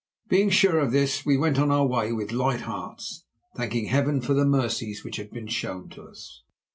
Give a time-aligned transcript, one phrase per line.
[0.27, 3.23] Being sure of this, we went on our way with light hearts,
[3.55, 6.41] thanking Heaven for the mercies which had been shown to us.